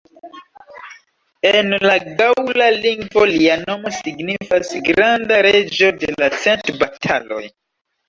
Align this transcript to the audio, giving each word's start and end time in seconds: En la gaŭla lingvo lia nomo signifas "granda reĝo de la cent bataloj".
En 1.49 1.69
la 1.89 1.97
gaŭla 2.23 2.71
lingvo 2.87 3.27
lia 3.35 3.59
nomo 3.67 3.95
signifas 4.01 4.75
"granda 4.91 5.41
reĝo 5.51 5.95
de 6.03 6.15
la 6.19 6.35
cent 6.43 6.77
bataloj". 6.85 7.49